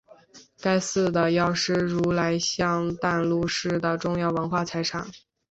[0.59, 5.05] 该寺的药师如来像为淡路市的重要文化财产。